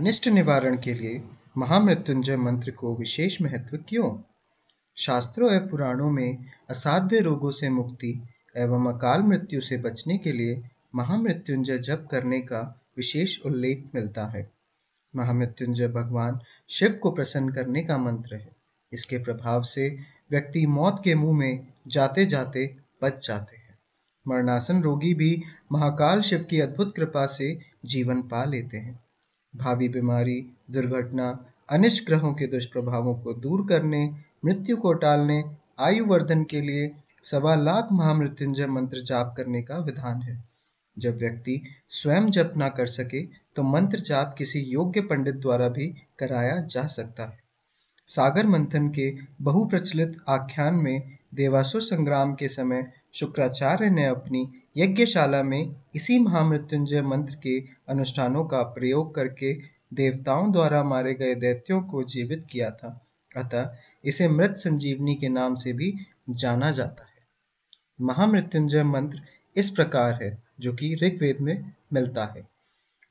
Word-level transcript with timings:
अनिष्ट 0.00 0.28
निवारण 0.28 0.76
के 0.76 0.94
लिए 0.94 1.22
महामृत्युंजय 1.58 2.36
मंत्र 2.36 2.70
को 2.70 2.96
विशेष 2.96 3.42
महत्व 3.42 3.76
क्यों? 3.76 4.18
शास्त्रों 4.96 5.52
एवं 5.52 5.68
पुराणों 5.68 6.10
में 6.10 6.44
असाध्य 6.70 7.20
रोगों 7.20 7.50
से 7.50 7.68
मुक्ति 7.68 8.28
एवं 8.56 8.94
अकाल 8.94 9.22
मृत्यु 9.22 9.60
से 9.60 9.76
बचने 9.76 10.18
के 10.18 10.32
लिए 10.32 10.62
महामृत्युंजय 10.94 11.78
जप 11.78 12.08
करने 12.10 12.40
का 12.40 12.80
विशेष 12.96 13.38
उल्लेख 13.40 13.84
मिलता 13.94 14.26
है। 14.26 14.50
महामृत्युंजय 15.16 15.88
भगवान 15.88 16.40
शिव 16.68 16.92
को 16.92 17.10
प्रसन्न 17.10 17.48
करने 17.48 17.82
का 17.82 17.98
मंत्र 17.98 18.36
है। 18.36 18.56
इसके 18.92 19.18
प्रभाव 19.18 19.62
से 19.62 19.98
व्यक्ति 20.30 20.66
मौत 20.66 21.00
के 21.04 21.14
मुँह 21.14 21.38
में 21.38 21.66
जाते 21.86 22.26
जाते 22.26 22.76
बच 23.02 23.26
जाते 23.26 23.56
हैं। 23.56 23.78
मरणासन 24.28 24.82
रोगी 24.82 25.14
भी 25.14 25.42
महाकाल 25.72 26.20
शिव 26.20 26.44
की 26.44 26.60
अद्भुत 26.60 26.96
कृपा 26.96 27.26
से 27.26 27.58
जीवन 27.84 28.22
पा 28.22 28.44
लेते 28.44 28.76
हैं। 28.76 29.09
भावी 29.54 29.88
बीमारी, 29.88 30.40
दुर्घटना 30.70 31.28
अनिष्ट 31.68 32.06
ग्रहों 32.06 32.32
के 32.34 32.46
दुष्प्रभावों 32.46 33.14
को 33.14 33.32
दूर 33.34 33.66
करने, 33.68 34.04
मृत्यु 34.44 34.76
को 34.76 34.92
टालने, 34.92 35.42
आयु 35.80 36.04
वर्धन 36.04 36.44
के 36.44 36.60
लिए 36.60 36.90
सवा 37.22 37.54
लाख 37.54 37.88
महामृत्युंजय 37.92 38.66
मंत्र 38.66 39.00
जाप 39.00 39.34
करने 39.36 39.62
का 39.62 39.78
विधान 39.78 40.22
है। 40.22 40.42
जब 40.96 41.16
व्यक्ति 41.16 41.60
स्वयं 41.88 42.30
जप 42.30 42.52
ना 42.56 42.68
कर 42.68 42.86
सके 42.86 43.22
तो 43.56 43.62
मंत्र 43.62 44.00
जाप 44.00 44.34
किसी 44.38 44.60
योग्य 44.60 45.00
पंडित 45.00 45.34
द्वारा 45.34 45.68
भी 45.68 45.86
कराया 46.18 46.60
जा 46.60 46.86
सकता 46.86 47.24
है। 47.24 47.38
सागर 48.08 48.46
मंथन 48.46 48.88
के 48.88 49.12
बहुप्रचलित 49.42 50.16
आख्यान 50.28 50.74
में 50.74 51.18
देवासुर 51.34 51.82
संग्राम 51.82 52.34
के 52.34 52.48
समय 52.48 52.86
शुक्राचार्य 53.14 53.90
ने 53.90 54.06
अपनी 54.06 54.48
यज्ञशाला 54.76 55.42
में 55.42 55.76
इसी 55.94 56.18
महामृत्युंजय 56.18 57.02
मंत्र 57.02 57.34
के 57.34 57.64
अनुष्ठानों 57.88 58.44
का 58.44 58.62
प्रयोग 58.62 59.14
करके 59.14 59.54
देवताओं 59.94 60.52
द्वारा 60.52 60.84
मारे 60.84 61.14
गए 61.14 61.34
दैत्यों 61.34 61.82
को 61.82 62.02
जीवित 62.02 62.44
किया 62.50 62.70
था। 62.70 63.06
अतः 63.36 63.76
इसे 64.04 64.28
मृत 64.28 64.56
संजीवनी 64.56 65.14
के 65.14 65.28
नाम 65.28 65.54
से 65.54 65.72
भी 65.72 65.94
जाना 66.30 66.70
जाता 66.70 67.04
है। 67.04 67.10
महामृत्युंजय 68.00 68.82
मंत्र 68.82 69.22
इस 69.56 69.70
प्रकार 69.70 70.24
है, 70.24 70.42
जो 70.60 70.72
कि 70.72 70.94
ऋग्वेद 70.94 71.40
में 71.40 71.72
मिलता 71.92 72.24
है। 72.24 72.48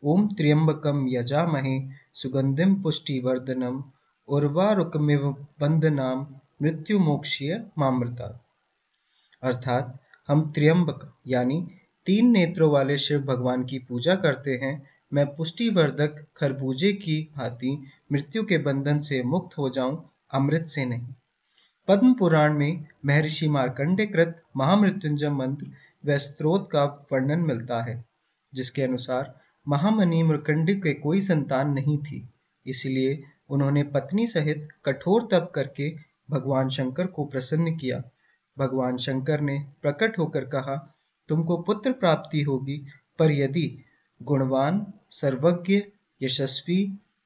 ओम 0.04 0.28
त्र्यंबकम 0.28 1.08
यजामहे 1.10 1.90
सुगंधिम 2.14 2.84
पुष्टिवर्धनम, 2.84 3.84
उर्वारुकमिव 4.28 5.48
बंदनाम 5.60 6.36
मृत्युमोक्षीय 6.62 7.66
मामृता 7.78 8.46
अर्थात 9.44 10.00
हम 10.30 10.52
त्र्यंबक, 10.52 11.14
यानी 11.28 11.68
तीन 12.06 12.32
नेत्रों 12.32 12.72
वाले 12.72 12.98
शिव 12.98 13.22
भगवान 13.22 13.64
की 13.64 13.80
पूजा 13.80 14.16
करते 14.16 14.52
हैं। 14.54 14.82
मैं 15.14 15.26
पुष्टिवर्धक 15.36 16.26
खरबूजे 16.38 16.92
की 16.94 17.22
भांति 17.38 17.72
मृत्यु 18.12 18.44
के 18.44 18.58
बंधन 18.58 19.00
से 19.00 19.22
मुक्त 19.24 19.58
हो 19.58 19.70
जाऊँ, 19.70 20.10
अमृत 20.34 20.66
से 20.66 20.86
नहीं। 20.86 21.14
पद्म 21.88 22.14
पुराण 22.14 22.54
में 22.54 22.86
महर्षि 23.06 23.50
मार्कंडे 23.50 24.06
कृत 24.06 24.44
महामृत्युंजय 24.58 25.30
मंत्र 25.30 25.72
व 26.06 26.18
स्त्रोत 26.18 26.70
का 26.72 26.84
वर्णन 27.12 27.40
मिलता 27.40 27.82
है, 27.84 28.06
जिसके 28.54 28.82
अनुसार 28.82 29.34
महामनी 29.68 30.22
मृकंड 30.24 30.72
के 30.84 30.94
कोई 30.94 31.22
संतान 31.22 31.72
नहीं 31.72 31.98
थी। 31.98 32.28
इसलिए 32.66 33.24
उन्होंने 33.50 33.84
पत्नी 33.84 34.28
सहित 34.28 34.68
कठोर 34.86 35.28
तप 35.32 35.52
करके 35.56 35.94
भगवान 36.30 36.70
शंकर 36.70 37.08
को 37.08 37.26
प्रसन्न 37.26 37.76
किया। 37.76 38.02
भगवान 38.60 38.98
शंकर 38.98 39.42
ने 39.42 39.60
प्रकट 39.82 40.18
होकर 40.20 40.46
कहा, 40.46 40.76
तुमको 41.30 41.58
पुत्र 41.58 41.92
प्राप्ति 41.92 42.42
होगी, 42.42 42.78
पर 43.20 43.32
यदि 43.32 43.68
गुणवान, 44.22 44.86
सर्वज्ञ, 45.12 45.82
यशस्वी, 46.22 46.84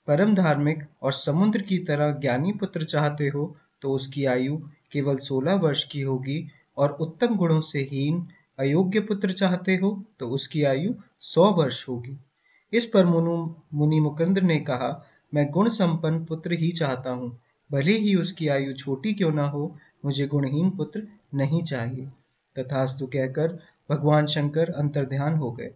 परम 0.07 0.33
धार्मिक 0.35 0.83
और 1.01 1.13
समुद्र 1.13 1.61
की 1.61 1.77
तरह 1.79 2.11
ज्ञानी 2.11 2.51
पुत्र 2.53 2.83
चाहते 2.83 3.27
हो 3.27 3.55
तो 3.81 3.91
उसकी 3.91 4.25
आयु 4.25 4.57
केवल 4.91 5.17
सोलह 5.17 5.53
वर्ष 5.55 5.83
की 5.83 6.01
होगी 6.01 6.45
और 6.77 6.91
उत्तम 7.01 7.35
गुणों 7.35 7.61
से 7.61 7.79
हीन, 7.91 8.27
अयोग्य 8.59 8.99
पुत्र 8.99 9.31
चाहते 9.31 9.75
हो 9.75 9.91
तो 10.19 10.29
उसकी 10.29 10.63
आयु 10.63 10.93
सौ 11.19 11.49
वर्ष 11.51 11.87
होगी 11.89 12.17
इस 12.73 12.85
पर 12.85 13.05
मुनु, 13.05 13.35
मुनि 13.73 13.99
मुकुंद 13.99 14.39
ने 14.39 14.59
कहा, 14.59 14.89
मैं 15.33 15.49
गुण 15.51 15.69
संपन्न 15.69 16.23
पुत्र 16.25 16.53
ही 16.53 16.71
चाहता 16.71 17.11
हूँ। 17.11 17.37
भले 17.69 17.97
ही 17.97 18.15
उसकी 18.15 18.47
आयु 18.47 18.73
छोटी 18.73 19.13
क्यों 19.13 19.31
ना 19.31 19.47
हो, 19.47 19.75
मुझे 20.05 20.27
गुणहीन 20.27 20.69
पुत्र 20.69 21.07
नहीं 21.33 21.63
चाहिए। 21.63 22.09
तथास्तु 22.59 23.07
कहकर 23.07 23.59
भगवान 23.89 24.25
शंकर 24.25 24.69
अंतर्ध्यान 24.69 25.33
हो 25.33 25.51
गए। 25.51 25.71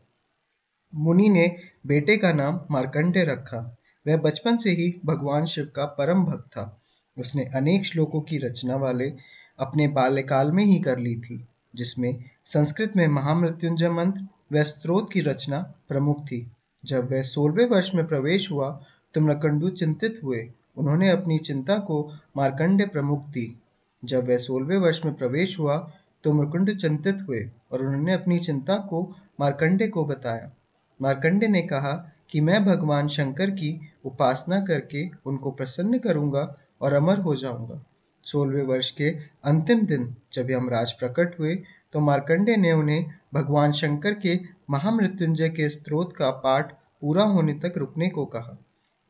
मुनि 0.95 1.29
ने 1.29 1.55
बेटे 1.87 2.17
का 2.17 2.31
नाम 2.33 2.59
मार्कंडे 2.71 3.23
रखा। 3.23 3.77
वह 4.07 4.17
बचपन 4.17 4.57
से 4.57 4.69
ही 4.69 5.01
भगवान 5.05 5.45
शिव 5.45 5.69
का 5.75 5.85
परम 5.85 6.25
भक्त 6.25 6.47
था। 6.47 6.81
उसने 7.19 7.43
अनेक 7.45 7.85
श्लोकों 7.85 8.21
की 8.21 8.37
रचना 8.37 8.75
वाले 8.75 9.13
अपने 9.59 9.87
बाल्यकाल 9.87 10.51
में 10.51 10.63
ही 10.63 10.79
कर 10.79 10.99
ली 10.99 11.15
थी, 11.15 11.47
जिसमें 11.75 12.23
संस्कृत 12.43 12.97
में 12.97 13.07
महामृत्युंजय 13.07 13.89
मंत्र 13.89 14.27
व 14.53 14.63
स्त्रोत 14.63 15.11
की 15.11 15.21
रचना 15.21 15.59
प्रमुख 15.87 16.25
थी। 16.25 16.51
जब 16.85 17.11
वह 17.11 17.21
सोलहवें 17.21 17.65
वर्ष 17.65 17.91
में 17.95 18.07
प्रवेश 18.07 18.51
हुआ 18.51 18.83
तो 19.13 19.21
मृकंडू 19.21 19.69
चिंतित 19.69 20.19
हुए। 20.23 20.51
उन्होंने 20.77 21.09
अपनी 21.09 21.37
चिंता 21.37 21.77
को 21.77 22.11
मार्कंडे 22.37 22.85
प्रमुख 22.85 23.27
दी। 23.27 23.61
जब 24.07 24.27
वह 24.27 24.37
सोलहवें 24.37 24.77
वर्ष 24.77 25.01
में 25.05 25.13
प्रवेश 25.15 25.57
हुआ 25.59 25.75
तो 26.23 26.33
मृकुंड 26.33 26.75
चिंतित 26.77 27.25
हुए 27.27 27.39
और 27.71 27.85
उन्होंने 27.85 28.13
अपनी 28.13 28.39
चिंता 28.39 28.77
को 28.89 29.01
मार्कंडे 29.39 29.87
को 29.87 30.05
बताया। 30.05 30.51
मार्कंडे 30.99 31.47
ने 31.47 31.61
कहा 31.63 31.91
कि 32.31 32.41
मैं 32.41 32.63
भगवान 32.65 33.07
शंकर 33.07 33.49
की 33.51 33.79
उपासना 34.05 34.59
करके 34.59 35.07
उनको 35.25 35.51
प्रसन्न 35.51 35.97
करूँगा 35.99 36.41
और 36.81 36.93
अमर 36.93 37.19
हो 37.19 37.35
जाऊँगा। 37.35 37.81
सोलहवें 38.25 38.63
वर्ष 38.63 38.89
के 38.91 39.09
अंतिम 39.45 39.85
दिन 39.85 40.15
जब 40.33 40.49
यमराज 40.51 40.91
प्रकट 40.93 41.39
हुए 41.39 41.55
तो 41.93 41.99
मार्कंडे 41.99 42.55
ने 42.57 42.71
उन्हें 42.71 43.05
भगवान 43.33 43.71
शंकर 43.71 44.13
के 44.15 44.39
महामृत्युंजय 44.69 45.49
के 45.49 45.69
स्त्रोत 45.69 46.15
का 46.15 46.29
पाठ 46.39 46.71
पूरा 47.01 47.23
होने 47.25 47.53
तक 47.53 47.77
रुकने 47.77 48.09
को 48.09 48.25
कहा। 48.25 48.57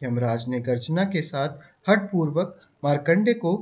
यमराज 0.02 0.48
ने 0.50 0.60
गर्जना 0.60 1.04
के 1.06 1.22
साथ 1.22 1.90
हट 1.90 2.12
पूर्वक 2.12 2.60
मार्कंडे 2.84 3.34
को 3.36 3.56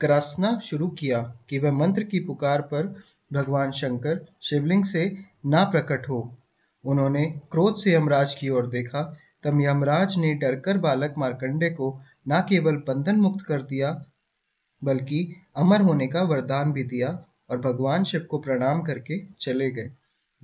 ग्रासना 0.00 0.58
शुरू 0.58 0.88
किया 0.88 1.20
कि 1.50 1.58
वह 1.58 1.72
मंत्र 1.72 2.02
की 2.02 2.20
पुकार 2.20 2.62
पर 2.62 2.94
भगवान 3.32 3.70
शंकर 3.70 4.26
शिवलिंग 4.42 4.84
से 4.84 5.18
ना 5.46 5.64
प्रकट 5.64 6.08
हो। 6.08 6.36
उन्होंने 6.84 7.24
क्रोध 7.52 7.76
से 7.76 7.94
यमराज 7.94 8.34
की 8.34 8.48
ओर 8.48 8.66
देखा। 8.66 9.02
तब 9.42 9.60
यमराज 9.60 10.18
ने 10.18 10.34
डरकर 10.34 10.78
बालक 10.78 11.14
मार्कंडे 11.18 11.70
को 11.70 12.00
न 12.28 12.40
केवल 12.48 12.76
बंधन 12.76 13.16
मुक्त 13.16 13.44
कर 13.46 13.62
दिया, 13.64 14.04
बल्कि 14.84 15.36
अमर 15.56 15.80
होने 15.80 16.06
का 16.06 16.22
वरदान 16.22 16.72
भी 16.72 16.84
दिया 16.84 17.24
और 17.50 17.60
भगवान 17.60 18.04
शिव 18.04 18.26
को 18.30 18.38
प्रणाम 18.38 18.82
करके 18.82 19.26
चले 19.40 19.70
गए। 19.70 19.90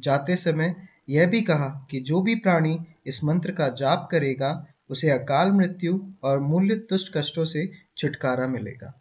जाते 0.00 0.36
समय 0.36 0.74
यह 1.08 1.26
भी 1.26 1.42
कहा 1.42 1.86
कि 1.90 2.00
जो 2.00 2.20
भी 2.20 2.34
प्राणी 2.34 2.78
इस 3.06 3.24
मंत्र 3.24 3.52
का 3.52 3.68
जाप 3.68 4.08
करेगा, 4.10 4.66
उसे 4.90 5.10
अकाल 5.10 5.52
मृत्यु 5.52 6.00
और 6.22 6.40
मूल्य 6.40 6.74
तुष्ट 6.74 7.16
कष्टों 7.16 7.44
से 7.44 7.70
छुटकारा 7.96 8.46
मिलेगा। 8.46 9.00